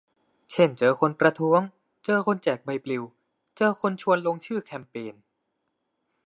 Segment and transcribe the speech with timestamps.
[0.51, 1.61] เช่น เจอคนประท้วง
[2.05, 3.03] เจอคนแจกใบปลิว
[3.57, 5.13] เจอคนชวนลงชื่อแคมเปญ